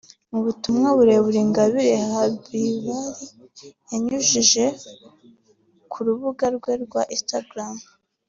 Mu 0.31 0.39
butumwa 0.45 0.87
burebure 0.97 1.39
Ingabire 1.45 1.93
Habibah 2.13 3.15
yanyujije 3.89 4.65
ku 5.91 5.97
rukuta 6.05 6.47
rwe 6.55 6.73
rwa 6.83 7.01
instagra 7.17 7.63